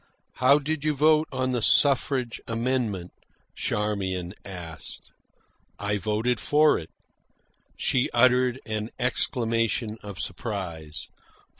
"How 0.37 0.57
did 0.57 0.83
you 0.83 0.95
vote 0.95 1.27
on 1.31 1.51
the 1.51 1.61
suffrage 1.61 2.41
amendment?" 2.47 3.11
Charmian 3.53 4.33
asked. 4.43 5.11
"I 5.77 5.97
voted 5.99 6.39
for 6.39 6.79
it." 6.79 6.89
She 7.77 8.09
uttered 8.11 8.59
an 8.65 8.89
exclamation 8.97 9.99
of 10.01 10.17
surprise. 10.19 11.07